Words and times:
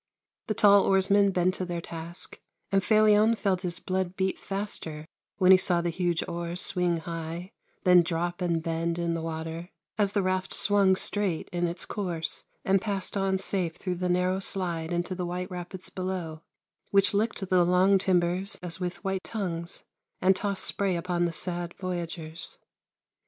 The 0.47 0.55
tall 0.55 0.83
oarsmen 0.85 1.29
bent 1.29 1.53
to 1.53 1.65
their 1.65 1.79
task, 1.79 2.39
and 2.71 2.83
Felion 2.83 3.35
felt 3.35 3.61
his 3.61 3.77
blood 3.79 4.15
beat 4.15 4.39
faster 4.39 5.05
when 5.37 5.51
he 5.51 5.59
saw 5.59 5.79
the 5.79 5.91
huge 5.91 6.23
oars 6.27 6.59
swing 6.59 6.97
high, 6.97 7.51
then 7.83 8.01
drop 8.01 8.41
and 8.41 8.63
bend 8.63 8.97
in 8.97 9.13
the 9.13 9.21
water, 9.21 9.69
as 9.99 10.13
the 10.13 10.23
raft 10.23 10.55
swung 10.55 10.95
straight 10.95 11.49
in 11.49 11.67
its 11.67 11.85
course 11.85 12.45
and 12.65 12.81
passed 12.81 13.15
on 13.15 13.37
safe 13.37 13.75
through 13.75 13.93
the 14.01 14.09
narrow 14.09 14.39
slide 14.39 14.91
into 14.91 15.13
the 15.13 15.23
white 15.27 15.51
rapids 15.51 15.91
below, 15.91 16.41
which 16.89 17.13
licked 17.13 17.47
the 17.47 17.63
long 17.63 17.99
timbers 17.99 18.59
as 18.63 18.79
with 18.79 19.03
white 19.03 19.23
tongues, 19.23 19.83
and 20.19 20.35
tossed 20.35 20.63
spray 20.65 20.95
upon 20.95 21.25
the 21.25 21.31
sad 21.31 21.75
voyagers. 21.75 22.57